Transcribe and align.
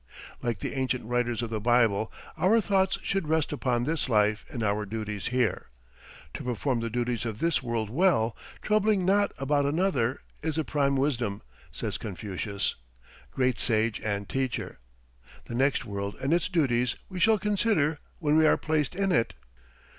Like 0.41 0.57
the 0.61 0.73
ancient 0.73 1.05
writers 1.05 1.43
of 1.43 1.51
the 1.51 1.59
Bible 1.59 2.11
our 2.35 2.59
thoughts 2.59 2.97
should 3.03 3.27
rest 3.27 3.53
upon 3.53 3.83
this 3.83 4.09
life 4.09 4.45
and 4.49 4.63
our 4.63 4.83
duties 4.83 5.27
here. 5.27 5.67
"To 6.33 6.43
perform 6.43 6.79
the 6.79 6.89
duties 6.89 7.23
of 7.23 7.37
this 7.37 7.61
world 7.61 7.87
well, 7.91 8.35
troubling 8.63 9.05
not 9.05 9.31
about 9.37 9.67
another, 9.67 10.21
is 10.41 10.55
the 10.55 10.63
prime 10.63 10.95
wisdom," 10.95 11.43
says 11.71 11.99
Confucius, 11.99 12.73
great 13.29 13.59
sage 13.59 14.01
and 14.01 14.27
teacher. 14.27 14.79
The 15.45 15.53
next 15.53 15.85
world 15.85 16.15
and 16.19 16.33
its 16.33 16.49
duties 16.49 16.95
we 17.07 17.19
shall 17.19 17.37
consider 17.37 17.99
when 18.17 18.37
we 18.37 18.47
are 18.47 18.57
placed 18.57 18.95
in 18.95 19.11
it. 19.11 19.35